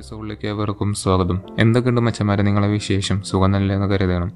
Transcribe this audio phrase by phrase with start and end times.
[0.00, 1.40] എപ്പിസോഡിലേക്ക് ഏവർക്കും സ്വാഗതം.
[1.58, 3.22] എന്തൊക്കെയുണ്ട് മച്ചന്മാരെ നിങ്ങളെ വിശേഷം?
[3.22, 4.32] സുഖം നല്ല എന്ന് കരുതണം.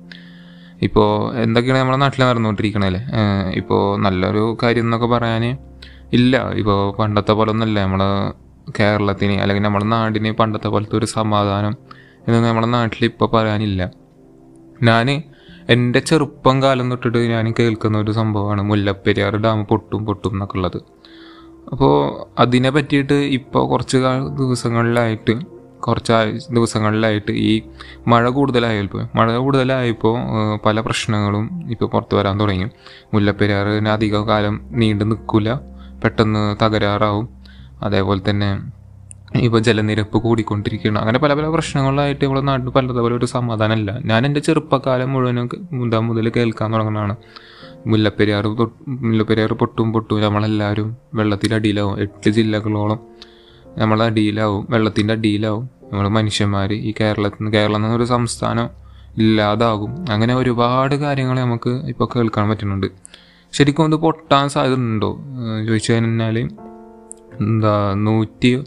[0.83, 3.01] ഇപ്പോൾ എന്തൊക്കെയാണ് നമ്മുടെ നാട്ടിൽ നടന്നുകൊണ്ടിരിക്കണല്ലേ?
[3.55, 5.45] ഇപ്പോൾ നല്ലൊരു കാര്യം എന്നൊക്കെ പറയാൻ
[6.13, 6.51] ഇല്ല.
[6.51, 8.09] ഇപ്പോൾ പണ്ടത്തെ പോലെ ഒന്നുമല്ല നമ്മളെ
[8.81, 11.77] കേരളത്തിന് അല്ലെങ്കിൽ നമ്മുടെ നാടിന് പണ്ടത്തെ പോലത്തെ ഒരു സമാധാനം
[12.13, 13.91] എന്നൊന്നും നമ്മുടെ നാട്ടിൽ ഇപ്പോൾ പറയാനില്ല.
[14.83, 15.23] ഞാൻ
[15.69, 20.79] എന്റെ ചെറുപ്പം കാലം തൊട്ടിട്ട് ഞാൻ കേൾക്കുന്ന ഒരു സംഭവമാണ് മുല്ലപ്പെരിയാർ ഡാം പൊട്ടും പൊട്ടും എന്നൊക്കെ ഉള്ളത്.
[21.73, 21.97] അപ്പോൾ
[22.41, 23.97] അതിനെ പറ്റിയിട്ട് ഇപ്പോൾ കുറച്ച്
[24.37, 25.54] ദിവസങ്ങളിലായിട്ട്
[25.87, 26.13] കുറച്ച്
[26.55, 27.63] ദിവസങ്ങളിലായിട്ട് ഈ
[28.09, 30.17] മഴ കൂടുതലായപ്പോൾ മഴ കൂടുതലായപ്പോൾ
[30.67, 32.67] പല പ്രശ്നങ്ങളും ഇപ്പോൾ പുറത്തു വരാൻ തുടങ്ങി.
[33.15, 35.61] മുല്ലപ്പെരിയാറിന് അധിക കാലം നീണ്ടു നിൽക്കില്ല
[36.05, 37.29] പെട്ടെന്ന് തകരാറാവും.
[37.83, 38.51] അതേപോലെ തന്നെ
[39.37, 40.99] ഇപ്പോൾ ജലനിരപ്പ് കൂടിക്കൊണ്ടിരിക്കുകയാണ്.
[40.99, 43.99] അങ്ങനെ പല പല പ്രശ്നങ്ങളായിട്ട് ഇവിടെ നാട്ടിൽ പലതുപോലെ ഒരു സമാധാനമല്ല.
[44.05, 47.17] ഞാൻ എന്റെ ചെറുപ്പക്കാലം മുഴുവനും മുതാ മുതൽ കേൾക്കാൻ തുടങ്ങുന്നതാണ്.
[47.87, 48.45] മുല്ലപ്പെരിയാർ
[48.89, 52.01] മുല്ലപ്പെരിയാർ പൊട്ടും പൊട്ടും നമ്മളെല്ലാവരും വെള്ളത്തിന്റെ അടിയിലാവും.
[52.01, 53.01] എട്ട് ജില്ലകളോളം
[53.79, 55.65] നമ്മളടിയിലാവും വെള്ളത്തിന്റെ അടിയിലാവും.
[55.93, 58.69] നമ്മൾ മനുഷ്യന്മാർ ഈ കേരളത്തിൽ കേരളം എന്നൊരു സംസ്ഥാനം
[59.19, 59.91] ഇല്ലാതാകും.
[60.11, 62.87] അങ്ങനെ ഒരുപാട് കാര്യങ്ങൾ നമുക്ക് ഇപ്പോൾ കേൾക്കാൻ പറ്റുന്നുണ്ട്.
[63.53, 65.11] ശരിക്കും ഇത് പൊട്ടാൻ സാധ്യത ഉണ്ടോ?
[65.67, 66.39] ചോദിച്ചു കഴിഞ്ഞാൽ
[67.41, 68.65] എന്താ നൂറ്റി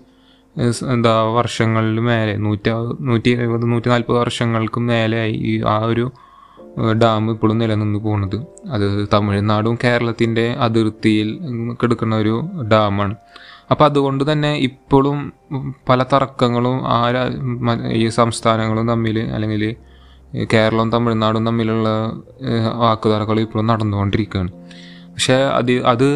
[0.91, 2.69] എന്താ വർഷങ്ങളിൽ മേലെ നൂറ്റി
[3.01, 6.11] നൂറ്റി എഴുപത് നൂറ്റി നാൽപ്പത് വർഷങ്ങൾക്ക് മേലെയായി ഈ ആ ഒരു
[7.03, 8.37] ഡാം ഇപ്പോഴും നിലനിന്ന് പോകുന്നത്
[8.71, 11.29] അത് തമിഴ്നാടും കേരളത്തിന്റെ അതിർത്തിയിൽ
[11.83, 13.15] കിടക്കുന്ന ഒരു ഡാമാണ്.
[13.71, 15.33] അപ്പം അതുകൊണ്ട് തന്നെ ഇപ്പോഴും
[15.89, 16.97] പല തർക്കങ്ങളും ആ
[17.91, 19.75] ഈ സംസ്ഥാനങ്ങളും തമ്മിൽ അല്ലെങ്കിൽ
[20.53, 21.89] കേരളവും തമിഴ്നാടും തമ്മിലുള്ള
[22.75, 24.51] വാക്കുതർക്കങ്ങൾ ഇപ്പോഴും നടന്നുകൊണ്ടിരിക്കുകയാണ്.
[25.09, 26.07] പക്ഷേ അത് അത്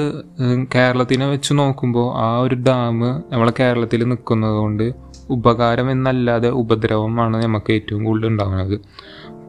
[0.75, 2.99] കേരളത്തിനെ വെച്ച് നോക്കുമ്പോൾ ആ ഒരു ഡാം
[3.31, 4.93] നമ്മളെ കേരളത്തിൽ നിൽക്കുന്നത് കൊണ്ട്
[5.29, 8.75] ഉപകാരം എന്നല്ലാതെ ഉപദ്രവമാണ് നമുക്ക് ഏറ്റവും കൂടുതൽ ഉണ്ടാകുന്നത്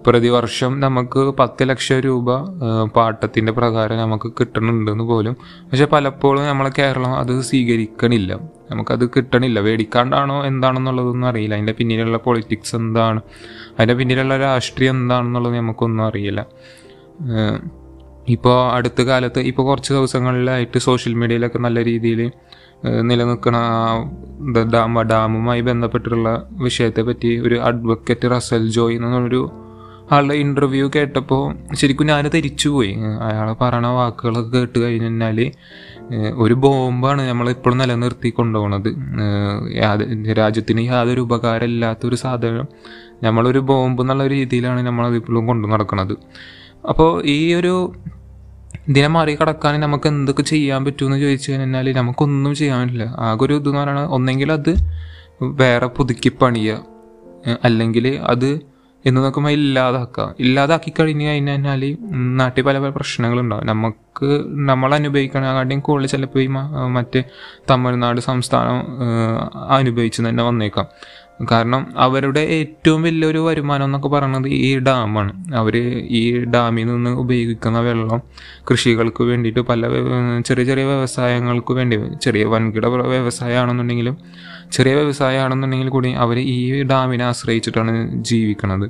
[0.06, 2.36] പ്രതിവർഷം നമുക്ക് പത്ത് ലക്ഷം രൂപ
[2.84, 5.36] പാട്ടത്തിന്റെ പ്രകാരം നമുക്ക് കിട്ടണുണ്ടെന്ന് പോലും.
[5.42, 8.38] പക്ഷെ പലപ്പോഴും നമ്മളെ കേരളം അത് സ്വീകരിക്കണില്ല.
[8.70, 9.60] നമുക്കത് കിട്ടണില്ല.
[9.60, 11.54] മേടിക്കാണ്ടാണോ എന്താണെന്നുള്ളതൊന്നും അറിയില്ല.
[11.54, 13.20] അതിന്റെ പിന്നിലുള്ള പൊളിറ്റിക്സ് എന്താണ്?
[13.70, 16.46] അതിന്റെ പിന്നിലുള്ള രാഷ്ട്രീയം എന്താണെന്നുള്ളത് നമുക്കൊന്നും അറിയില്ല.
[18.28, 22.30] ഇപ്പോൾ അടുത്ത കാലത്ത് ഇപ്പോൾ കുറച്ച് ദിവസങ്ങളിലായിട്ട് സോഷ്യൽ മീഡിയയിലൊക്കെ നല്ല രീതിയിൽ
[23.00, 23.58] നിലനിൽക്കുന്ന
[24.72, 29.61] ഡാം ഡാമുമായി ബന്ധപ്പെട്ടിട്ടുള്ള വിഷയത്തെ പറ്റി ഒരു അഡ്വക്കേറ്റ് റസൽ ജോയ് എന്നൊരു
[30.10, 31.42] ആളുടെ ഇന്റർവ്യൂ കേട്ടപ്പോൾ
[31.74, 35.38] ശരിക്കും ഞാൻ തിരിച്ചുപോയി അയാൾ പറയണ വാക്കുകളൊക്കെ കേട്ട് കഴിഞ്ഞ് കഴിഞ്ഞാൽ
[36.34, 38.88] ഒരു ബോംബാണ് നമ്മളിപ്പോഴും നിലനിർത്തി കൊണ്ടുപോകുന്നത്
[39.76, 42.66] യാത- രാജ്യത്തിന് യാതൊരു ഉപകാരമില്ലാത്ത ഒരു സാധനം
[43.22, 46.14] നമ്മളൊരു ബോംബ് എന്നുള്ള രീതിയിലാണ് നമ്മളത് ഇപ്പോഴും കൊണ്ടു നടക്കുന്നത്
[46.88, 47.74] അപ്പോൾ ഈ ഒരു
[48.88, 53.14] ഇതിനെ മറികടക്കാൻ നമുക്ക് എന്തൊക്കെ ചെയ്യാൻ പറ്റുമെന്ന് ചോദിച്ചു കഴിഞ്ഞാൽ നമുക്കൊന്നും ചെയ്യാൻ പറ്റില്ല.
[53.18, 54.72] ആകെ ഒരു ഇതെന്ന് പറയുന്നത് ഒന്നെങ്കിൽ അത്
[55.42, 56.78] വേറെ പുതുക്കി പണിയുക.
[57.64, 58.48] അല്ലെങ്കിൽ അത്
[59.06, 60.92] എന്ന് നോക്കുമ്പോൾ ഇല്ലാതാക്കുക ഇല്ലാതാക്കി.
[61.00, 63.66] കഴിഞ്ഞ് കഴിഞ്ഞു കഴിഞ്ഞാൽ നാട്ടിൽ പല പല പ്രശ്നങ്ങളുണ്ടാവും.
[63.66, 64.28] നമുക്ക്
[64.68, 66.46] നമ്മൾ അനുഭവിക്കണേക്കാട്ടിയും കൂടുതൽ ചിലപ്പോൾ ഈ
[66.96, 67.22] മറ്റേ
[67.70, 68.78] തമിഴ്നാട് സംസ്ഥാനം
[69.70, 70.86] അനുഭവിച്ച് തന്നെ വന്നേക്കാം.
[71.50, 75.32] കാരണം അവരുടെ ഏറ്റവും വലിയൊരു വരുമാനം എന്നൊക്കെ പറയുന്നത് ഈ ഡാമാണ്.
[75.54, 75.74] അവർ
[76.12, 78.20] ഈ ഡാമിൽ നിന്ന് ഉപയോഗിക്കുന്ന വെള്ളം
[78.70, 79.80] കൃഷികൾക്ക് വേണ്ടിയിട്ട് പല
[80.46, 84.16] ചെറിയ ചെറിയ വ്യവസായങ്ങൾക്ക് വേണ്ടി ചെറിയ വൻകിട വ്യ- വ്യവസായമാണെന്നുണ്ടെങ്കിലും
[84.70, 88.86] ചെറിയ വ്യവസായമാണെന്നുണ്ടെങ്കിൽ കൂടി അവർ ഈ ഡാമിനെ ആശ്രയിച്ചിട്ടാണ് ജീവിക്കുന്നത്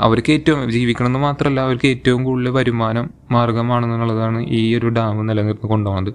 [0.00, 6.14] അവർക്ക് ഏറ്റവും ജീവിക്കണമെന്ന് മാത്രമല്ല അവർക്ക് ഏറ്റവും കൂടുതൽ വരുമാനം മാർഗമാണെന്നുള്ളതാണ് ഈ ഒരു ഡാം നിലനിർത്തി കൊണ്ടുപോകുന്നത്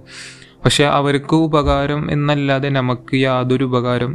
[0.66, 4.12] പക്ഷേ അവർക്ക് ഉപകാരം എന്നല്ലാതെ നമുക്ക് യാതൊരു ഉപകാരം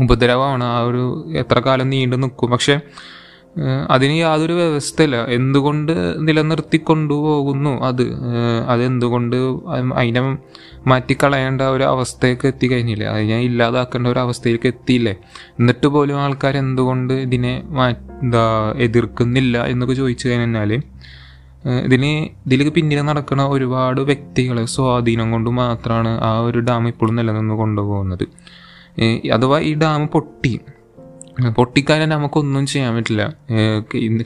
[0.00, 0.64] ഉപദ്രവമാണ്.
[0.64, 1.04] ആ ഒരു
[1.36, 2.50] എത്ര കാലം നീണ്ടു നിൽക്കും.
[2.50, 2.76] പക്ഷെ
[3.90, 5.16] അതിന് യാതൊരു വ്യവസ്ഥയില്ല.
[5.28, 5.92] എന്തുകൊണ്ട്
[6.26, 8.04] നിലനിർത്തി കൊണ്ടുപോകുന്നു അത്?
[8.68, 9.36] അതെന്തുകൊണ്ട്
[10.00, 10.22] അതിനെ
[10.86, 13.06] മാറ്റിക്കളയേണ്ട ഒരു അവസ്ഥയൊക്കെ എത്തിക്കഴിഞ്ഞില്ലേ?
[13.06, 15.14] അതിനെ ഇല്ലാതാക്കേണ്ട ഒരു അവസ്ഥയിലേക്ക് എത്തിയില്ലേ?
[15.58, 17.54] എന്നിട്ട് പോലും ആൾക്കാർ എന്തുകൊണ്ട് ഇതിനെ
[18.22, 18.44] എന്താ
[18.76, 20.72] എതിർക്കുന്നില്ല എന്നൊക്കെ ചോദിച്ചു കഴിഞ്ഞാൽ
[21.84, 22.10] ഇതിന്
[22.46, 28.24] ഇതിലേക്ക് പിന്നിൽ നടക്കുന്ന ഒരുപാട് വ്യക്തികളെ സ്വാധീനം കൊണ്ട് മാത്രമാണ് ആ ഒരു ഡാം ഇപ്പോഴും നിലനിന്ന് കൊണ്ടുപോകുന്നത്.
[29.32, 30.60] അഥവാ ഈ ഡാം പൊട്ടി.
[31.56, 33.34] പൊട്ടിക്കാൻ നമുക്കൊന്നും ചെയ്യാൻ പറ്റില്ല.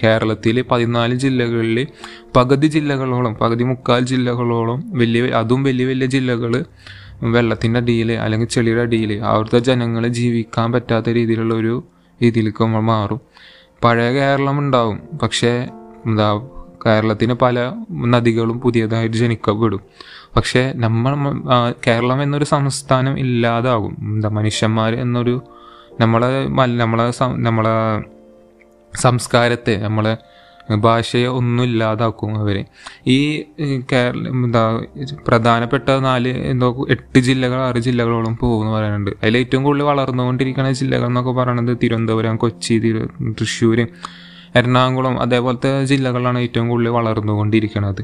[0.03, 1.87] കേരളത്തിൽ പതിനാല് ജില്ലകളിൽ
[2.37, 6.65] പകുതി ജില്ലകളോളം പകുതി മുക്കാൽ ജില്ലകളോളം വലിയ അതും വലിയ വലിയ ജില്ലകൾ
[7.23, 11.85] വെള്ളത്തിന്റെ അടിയിൽ അല്ലെങ്കിൽ ചെളിയുടെ അടിയിൽ അവിടുത്തെ ജനങ്ങൾ ജീവിക്കാൻ പറ്റാത്ത രീതിയിലുള്ള ഒരു
[12.23, 13.21] രീതിയിലേക്ക് നമ്മൾ മാറും.
[13.85, 15.01] പഴയ കേരളം ഉണ്ടാവും.
[15.23, 15.69] പക്ഷേ
[16.07, 16.49] എന്താ
[16.87, 19.81] കേരളത്തിന് പല നദികളും പുതിയതായിട്ട് ജനിക്കപ്പെടും.
[20.37, 21.13] പക്ഷേ നമ്മൾ
[21.87, 23.95] കേരളം എന്നൊരു സംസ്ഥാനം ഇല്ലാതാകും.
[24.11, 25.35] എന്താ മനുഷ്യന്മാർ എന്നൊരു
[26.01, 26.29] നമ്മളെ
[26.77, 27.07] നമ്മളെ
[27.39, 27.75] നമ്മളെ
[28.93, 30.15] സംസ്കാരത്തെ നമ്മളെ
[30.77, 32.57] ഭാഷയെ ഒന്നും ഇല്ലാതാക്കും അവർ
[33.07, 33.19] ഈ
[33.93, 34.63] കേരള എന്താ
[35.27, 41.31] പ്രധാനപ്പെട്ട നാല് എന്തോ എട്ട് ജില്ലകൾ ആറ് ജില്ലകളോളം പോകുമെന്ന് പറയുന്നുണ്ട് അതിൽ ഏറ്റവും കൂടുതൽ വളർന്നുകൊണ്ടിരിക്കുന്ന ജില്ലകൾ എന്നൊക്കെ
[41.31, 43.03] പറയുന്നത് തിരുവനന്തപുരം കൊച്ചി തിരു
[43.41, 43.81] തൃശ്ശൂർ
[44.55, 48.03] എറണാകുളം അതേപോലത്തെ ജില്ലകളാണ് ഏറ്റവും കൂടുതൽ വളർന്നുകൊണ്ടിരിക്കുന്നത്.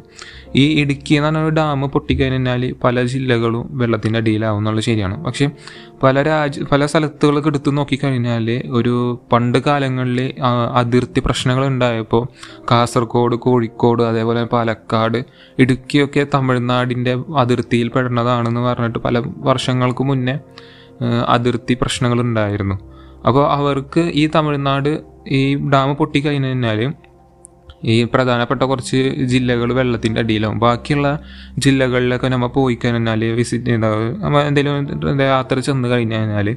[0.57, 5.25] ഈ ഇടുക്കി എന്ന് പറഞ്ഞ ഡാം പൊട്ടിക്കഴിഞ്ഞാൽ പല ജില്ലകളും വെള്ളത്തിന്റെ അടിയിലാവും എന്നുള്ളത് ശരിയാണ്.
[5.25, 5.47] പക്ഷേ
[6.03, 8.95] പല രാജ്യ പല സ്ഥലത്തുകളൊക്കെ എടുത്ത് നോക്കിക്കഴിഞ്ഞാൽ ഒരു
[9.33, 10.21] പണ്ട് കാലങ്ങളിൽ
[10.75, 12.25] അതിർത്തി പ്രശ്നങ്ങൾ ഉണ്ടായപ്പോൾ
[12.71, 15.25] കാസർഗോഡ് കോഴിക്കോട് അതേപോലെ പാലക്കാട്
[15.59, 20.37] ഇടുക്കിയൊക്കെ തമിഴ്നാടിന്റെ അതിർത്തിയിൽ പെടുന്നതാണെന്ന് പറഞ്ഞിട്ട് പല വർഷങ്ങൾക്ക് മുന്നേ
[21.29, 22.77] അതിർത്തി പ്രശ്നങ്ങൾ ഉണ്ടായിരുന്നു.
[23.27, 24.93] അപ്പോൾ അവർക്ക് ഈ തമിഴ്നാട്
[25.31, 26.81] ഈ ഡാം പൊട്ടിക്കഴിഞ്ഞ് കഴിഞ്ഞാൽ
[27.85, 30.59] ഈ പ്രധാനപ്പെട്ട കുറച്ച് ജില്ലകൾ വെള്ളത്തിന്റെ അടിയിലാവും.
[30.59, 31.09] ബാക്കിയുള്ള
[31.59, 36.49] ജില്ലകളിലൊക്കെ നമ്മൾ പോയി കഴിഞ്ഞാൽ വിസിറ്റ് ചെയ്താൽ നമ്മൾ എന്തെങ്കിലും യാത്ര ചെന്ന് കഴിഞ്ഞ് കഴിഞ്ഞാൽ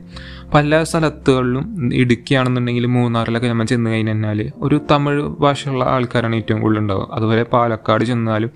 [0.53, 7.07] പല സ്ഥലത്തുകളിലും ഇടുക്കിയാണെന്നുണ്ടെങ്കിൽ മൂന്നാറിലൊക്കെ നമ്മൾ ചെന്ന് കഴിഞ്ഞ് കഴിഞ്ഞാൽ ഒരു തമിഴ് ഭാഷയുള്ള ആൾക്കാരാണ് ഏറ്റവും കൂടുതൽ ഉണ്ടാവുക
[7.11, 8.53] അതുപോലെ പാലക്കാട് ചെന്നാലും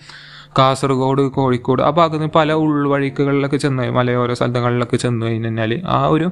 [0.58, 6.32] കാസർഗോഡ് കോഴിക്കോട് ആ ഭാഗത്ത് പല ഉൾവഴിക്കുകളിലൊക്കെ ചെന്ന് മലയോര സ്ഥലങ്ങളിലൊക്കെ ചെന്ന് കഴിഞ്ഞ് കഴിഞ്ഞാൽ ആ ഒരു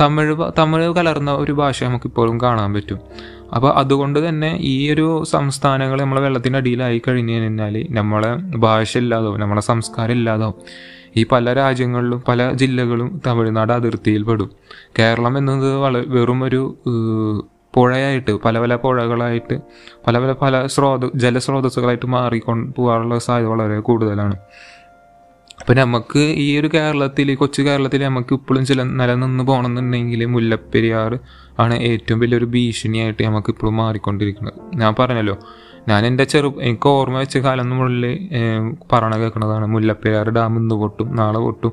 [0.00, 2.98] തമിഴ് തമിഴ് കലർന്ന ഒരു ഭാഷ നമുക്കിപ്പോഴും കാണാൻ പറ്റും.
[3.54, 9.60] അപ്പോൾ അതുകൊണ്ട് തന്നെ ഈ ഒരു സംസ്ഥാനങ്ങൾ നമ്മളെ വെള്ളത്തിന്റെ അടിയിലായി കഴിഞ്ഞു കഴിഞ്ഞാൽ നമ്മളെ ഭാഷ ഇല്ലാതാവും നമ്മളെ
[9.60, 10.54] സംസ്കാരം ഇല്ലാതാവും.
[11.16, 14.50] ഈ പല രാജ്യങ്ങളിലും പല ജില്ലകളും തമിഴ്നാട് അതിർത്തിയിൽ പെടും.
[14.98, 16.76] കേരളം എന്നത് വള വെറും ഒരു
[17.74, 19.60] പുഴയായിട്ട് പല പല പുഴകളായിട്ട്
[20.06, 24.36] പല പല പല സ്രോത ജലസ്രോതസ്സുകളായിട്ട് മാറിക്കൊണ്ട് പോകാനുള്ള സാധ്യത വളരെ കൂടുതലാണ്.
[25.62, 31.18] അപ്പം നമുക്ക് ഈ ഒരു കേരളത്തിൽ കൊച്ചു കേരളത്തിൽ നമുക്ക് ഇപ്പോഴും ചില നിലനിന്ന് പോകണമെന്നുണ്ടെങ്കിൽ മുല്ലപ്പെരിയാർ
[31.58, 34.54] ആണ് ഏറ്റവും വലിയൊരു ഭീഷണിയായിട്ട് നമുക്ക് ഇപ്പോഴും മാറിക്കൊണ്ടിരിക്കുന്നത്.
[34.74, 35.36] ഞാൻ പറഞ്ഞല്ലോ
[35.88, 38.04] ഞാൻ എന്റെ ചെറു എനിക്ക് ഓർമ്മ വെച്ച കാലം മുകളിൽ
[38.92, 41.72] പറയണ കേൾക്കുന്നതാണ് മുല്ലപ്പെരിയാർ ഡാം ഇന്ന് പൊട്ടും നാളെ പൊട്ടും.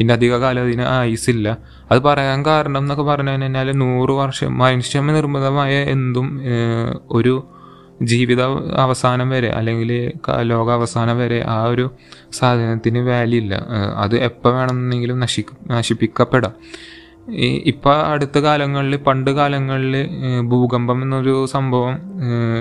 [0.00, 1.58] ഇന്ന അധിക കാലം അതിന് ആയുസില്ല
[1.90, 6.40] അത് പറയാൻ കാരണം എന്നൊക്കെ പറഞ്ഞു കഴിഞ്ഞാൽ നൂറ് വർഷം മനുഷ്യ നിർമ്മിതമായ എന്തും
[7.10, 7.44] ഒരു
[8.02, 8.42] ജീവിത
[8.76, 10.12] അവസാനം വരെ അല്ലെങ്കിൽ
[10.42, 11.90] ലോക അവസാനം വരെ ആ ഒരു
[12.32, 13.54] സാധനത്തിന് വാല്യൂ ഇല്ല.
[13.96, 16.54] അത് എപ്പോൾ വേണമെന്നെങ്കിലും നശി നശിപ്പിക്കപ്പെടാം.
[17.30, 20.08] ഈ ഇപ്പം അടുത്ത കാലങ്ങളിൽ പണ്ട് കാലങ്ങളിൽ
[20.42, 21.98] ഭൂകമ്പം എന്നൊരു സംഭവം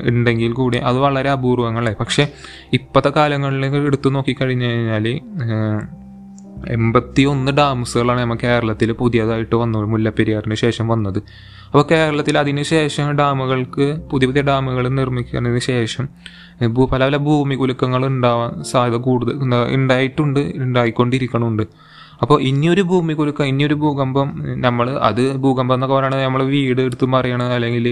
[0.08, 2.28] ഉണ്ടെങ്കിൽ കൂടി അത് വളരെ അപൂർവങ്ങളെ പക്ഷേ
[2.74, 5.08] ഇപ്പോഴത്തെ കാലങ്ങളിൽ എടുത്തു നോക്കിക്കഴിഞ്ഞു കഴിഞ്ഞാൽ
[6.68, 11.20] എൺപത്തി ഒന്ന് ഡാംസുകളാണ് നമ്മൾ കേരളത്തിൽ പുതിയതായിട്ട് വന്നത് മുല്ലപ്പെരിയാറിന് ശേഷം വന്നത്.
[11.66, 16.06] അപ്പോൾ കേരളത്തിൽ അതിന് ശേഷം ഡാമുകൾക്ക് പുതിയ പുതിയ ഡാമുകൾ നിർമ്മിക്കുന്നതിന് ശേഷം
[16.88, 21.64] പല പല ഭൂമി കുലുക്കങ്ങൾ ഉണ്ടാവാൻ സാധ്യത കൂടുതൽ ഉണ്ടാ- ഉണ്ടായിട്ടുണ്ട് ഉണ്ടായിക്കൊണ്ടിരിക്കണമുണ്ട്
[22.22, 24.30] അപ്പോൾ ഇനിയൊരു ഭൂമി കുലുക്കം ഇനിയൊരു ഭൂകമ്പം
[24.62, 27.86] നമ്മൾ അത് ഭൂകമ്പം എന്നൊക്കെ പറയുന്നത് നമ്മൾ വീട് എടുത്ത് മറിയണം അല്ലെങ്കിൽ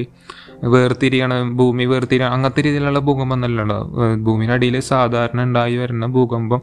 [0.73, 3.73] വേർതിരിയണം ഭൂമി വേർതിരിയണം അങ്ങനത്തെ രീതിയിലുള്ള ഭൂകമ്പം എന്നല്ല
[4.23, 6.61] ഭൂമിയുടെ അടിയിൽ സാധാരണ ഉണ്ടായി വരുന്ന ഭൂകമ്പം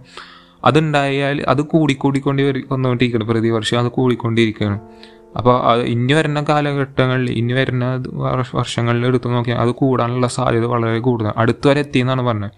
[0.65, 3.77] അതുണ്ടായാൽ അത് കൂടിക്കൂടിക്കൊണ്ട് വന്നുകൊണ്ടിരിക്കണം പ്രതിവർഷം.
[3.83, 4.79] അത് കൂടിക്കൊണ്ടിരിക്കുകയാണ്
[5.39, 5.55] അപ്പോൾ
[5.95, 7.85] ഇനി വരുന്ന കാലഘട്ടങ്ങളിൽ ഇനി വരുന്ന
[8.59, 12.53] വർഷങ്ങളിൽ എടുത്തു നോക്കിയാൽ അത് കൂടാനുള്ള സാധ്യത വളരെ കൂടുതലാണ് അടുത്തുവരെ എത്തിയെന്നാണ് പറഞ്ഞത്.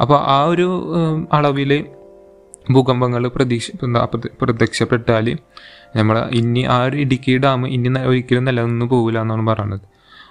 [0.00, 0.68] അപ്പോൾ ആ ഒരു
[1.32, 1.72] അളവിൽ
[2.74, 3.70] ഭൂകമ്പങ്ങൾ പ്രതീക്ഷ
[4.40, 5.26] പ്രത്യക്ഷപ്പെട്ടാൽ
[5.96, 9.84] നമ്മൾ ഇനി ആ ഒരു ഇടുക്കി ഡാം ഇനി ഒരിക്കലും നിലനിന്ന് പോകില്ല എന്നാണ് പറയുന്നത്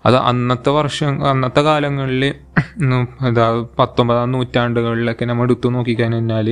[0.06, 2.24] അത് അന്നത്തെ വർഷം അന്നത്തെ കാലങ്ങളിൽ
[3.28, 3.46] എന്താ
[3.80, 6.50] പത്തൊമ്പതാം നൂറ്റാണ്ടുകളിലൊക്കെ നമ്മൾ എടുത്തു നോക്കിക്കഴിഞ്ഞാൽ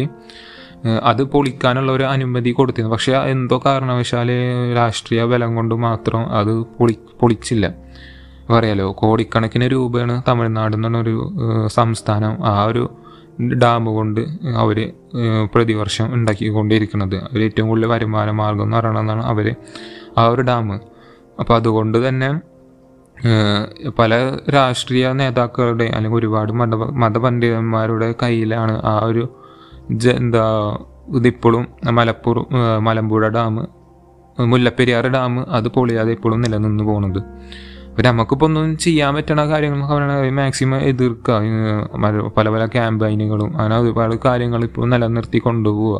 [0.85, 2.93] അത് പൊളിക്കാനുള്ള ഒരു അനുമതി കൊടുത്തിരുന്നു.
[2.95, 4.29] പക്ഷേ എന്തോ കാരണവശാൽ
[4.75, 7.73] രാഷ്ട്രീയ ബലം കൊണ്ട് മാത്രം അത് പൊളി പൊളിച്ചില്ല.
[8.49, 11.33] പറയാലോ കോടിക്കണക്കിന് രൂപയാണ് തമിഴ്നാട് എന്നൊരു
[11.67, 12.89] സംസ്ഥാനം ആ ഒരു
[13.53, 14.21] ഡാം കൊണ്ട്
[14.55, 14.93] അവർ
[15.55, 17.15] പ്രതിവർഷം ഉണ്ടാക്കിക്കൊണ്ടിരിക്കുന്നത്.
[17.15, 19.55] അവർ ഏറ്റവും കൂടുതൽ വരുമാന മാർഗം എന്ന് പറയണമെന്നാണ് അവർ
[20.17, 20.67] ആ ഒരു ഡാം.
[21.39, 22.41] അപ്പോൾ അതുകൊണ്ട് തന്നെ
[23.99, 29.23] പല രാഷ്ട്രീയ നേതാക്കളുടെ അല്ലെങ്കിൽ ഒരുപാട് മത മതപണ്ഡിതന്മാരുടെ കയ്യിലാണ് ആ ഒരു
[29.97, 30.43] ജ- എന്താ
[31.15, 32.37] ഇതിപ്പോഴും മലപ്പുറ
[32.79, 33.55] മലമ്പുഴ ഡാം
[34.37, 37.19] മുല്ലപ്പെരിയാർ ഡാം അത് പൊളിയാതെ ഇപ്പോഴും നിലനിന്ന് പോകുന്നത്
[37.89, 41.37] അപ്പം നമുക്കിപ്പോൾ ഒന്നും ചെയ്യാൻ പറ്റണ കാര്യങ്ങൾ എന്നൊക്കെ പറയുന്നത് മാക്സിമം എതിർക്കുക
[42.37, 45.97] പല പല ക്യാമ്പയിനുകളും അങ്ങനെ ഒരുപാട് കാര്യങ്ങൾ ഇപ്പോൾ നിലനിർത്തി കൊണ്ടുപോവുക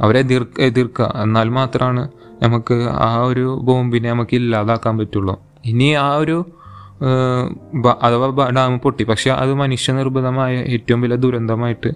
[0.00, 2.02] അവരെ എതിർ എതിർക്കുക എന്നാൽ മാത്രമാണ്
[2.42, 5.34] നമുക്ക് ആ ഒരു ബോംബിനെ നമുക്ക് ഇല്ലാതാക്കാൻ പറ്റുള്ളൂ.
[5.64, 6.36] ഇനി ആ ഒരു
[8.04, 9.04] അഥവാ ഡാം പൊട്ടി.
[9.04, 11.90] പക്ഷെ അത് മനുഷ്യനിർബിതമായ ഏറ്റവും വലിയ ദുരന്തമായിട്ട്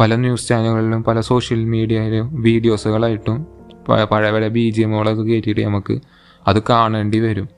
[0.00, 3.46] പല ന്യൂസ് ചാനലുകളിലും പല സോഷ്യൽ മീഡിയയിലും വീഡിയോസുകളായിട്ടും
[3.88, 6.00] പഴയ പഴയ ബി ജി എമ്മുകളൊക്കെ കയറ്റിയിട്ട് നമുക്ക്
[6.48, 7.48] അത് കാണേണ്ടി വരും.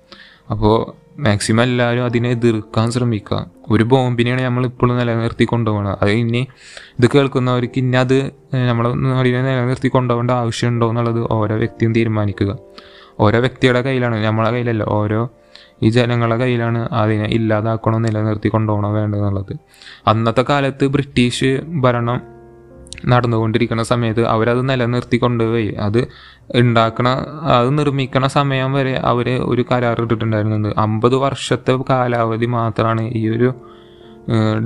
[0.50, 3.50] അപ്പോൾ മാക്സിമം എല്ലാവരും അതിനെ എതിർക്കാൻ ശ്രമിക്കുക.
[3.70, 6.46] ഒരു ബോംബിനെയാണ് നമ്മൾ ഇപ്പോഴും നിലനിർത്തി കൊണ്ടുപോകണം അത് ഇനി
[6.98, 8.18] ഇത് കേൾക്കുന്നവർക്ക് ഇനി അത്
[8.68, 8.86] നമ്മൾ
[9.20, 12.58] അതിനെ നിലനിർത്തി കൊണ്ടുപോകേണ്ട ആവശ്യമുണ്ടോ എന്നുള്ളത് ഓരോ വ്യക്തിയും തീരുമാനിക്കുക.
[13.20, 15.30] ഓരോ വ്യക്തിയുടെ കയ്യിലാണ് നമ്മളെ കയ്യിലല്ല ഓരോ
[15.82, 19.56] ഈ ജനങ്ങളുടെ കയ്യിലാണ് അതിനെ ഇല്ലാതാക്കണോ നിലനിർത്തി കൊണ്ടുപോകണോ വേണ്ടതെന്നുള്ളത്.
[20.06, 22.20] അന്നത്തെ കാലത്ത് ബ്രിട്ടീഷ് ഭരണം
[23.06, 26.08] നടന്നുകൊണ്ടിരിക്കുന്ന സമയത്ത് അവരത് നിലനിർത്തി കൊണ്ടുപോയി അത്
[26.54, 27.08] ഉണ്ടാക്കണ
[27.58, 33.54] അത് നിർമ്മിക്കണ സമയം വരെ അവർ ഒരു കരാർ ഇട്ടിട്ടുണ്ടായിരുന്നത് അമ്പത് വർഷത്തെ കാലാവധി മാത്രമാണ് ഈ ഒരു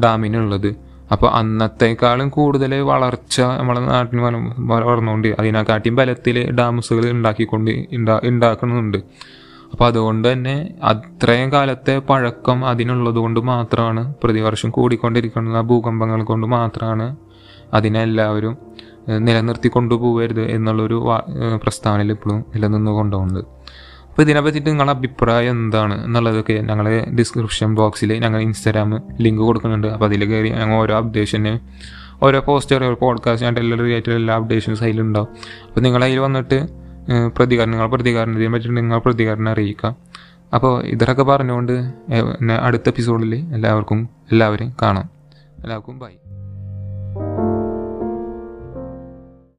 [0.05, 0.77] ഡാമിനുള്ളത്.
[1.13, 4.23] അപ്പോൾ അന്നത്തേക്കാളും കൂടുതൽ വളർച്ച നമ്മളെ നാട്ടിന്
[4.59, 8.99] വളർന്നുകൊണ്ട് അതിനെക്കാട്ടിയും ബലത്തിൽ ഡാംസുകൾ ഉണ്ടാക്കിക്കൊണ്ട് ഉണ്ടാ ഉണ്ടാക്കുന്നുണ്ട്
[9.73, 17.17] അപ്പോൾ അതുകൊണ്ട് തന്നെ അത്രയും കാലത്തെ പഴക്കം അതിനുള്ളത് കൊണ്ട് മാത്രമാണ് പ്രതിവർഷം കൂടിക്കൊണ്ടിരിക്കുന്ന ഭൂകമ്പങ്ങൾ കൊണ്ട് മാത്രമാണ്
[17.75, 18.57] അതിനെല്ലാവരും
[19.09, 21.05] നിലനിർത്തി കൊണ്ടുപോകരുത് എന്നുള്ളൊരു
[21.63, 23.45] പ്രസ്താവനയിൽ ഇപ്പോഴും നിലനിന്ന് കൊണ്ടുപോകുന്നത്
[24.09, 29.87] അപ്പോൾ ഇതിനെ പറ്റിയിട്ട് നിങ്ങളുടെ അഭിപ്രായം എന്താണ് എന്നുള്ളതൊക്കെ ഞങ്ങൾ ഡിസ്ക്രിപ്ഷൻ ബോക്സിൽ ഞങ്ങൾ ഇൻസ്റ്റാഗ്രാം ലിങ്ക് കൊടുക്കുന്നുണ്ട്.
[29.87, 31.59] അപ്പോൾ അതിൽ കയറി ഞങ്ങൾ ഓരോ അപ്ഡേഷന്
[32.25, 35.29] ഓരോ പോസ്റ്റർ പോഡ്കാസ്റ്റ് ആയിട്ട് എല്ലാ റിലേറ്റഡ് എല്ലാ അപ്ഡേഷൻസ് അതിലുണ്ടാവും
[35.69, 36.69] അപ്പോൾ നിങ്ങൾ വന്നിട്ട്
[37.11, 39.91] ഏഹ്, പ്രതികരണം ചെയ്യാൻ പറ്റുന്നുണ്ടെങ്കിൽ നിങ്ങൾ പ്രതികരണം അറിയിക്കുക
[40.53, 41.75] അപ്പോൾ ഇതൊക്കെ പറഞ്ഞുകൊണ്ട്
[42.61, 44.01] അടുത്ത എപ്പിസോഡിൽ എല്ലാവർക്കും
[44.33, 45.07] എല്ലാവരെയും കാണാം.
[45.59, 46.13] എല്ലാവർക്കും ബൈ